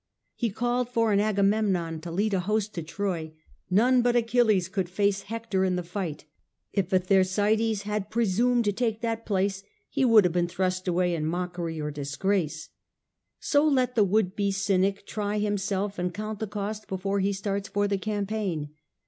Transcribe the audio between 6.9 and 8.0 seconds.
a Ther sites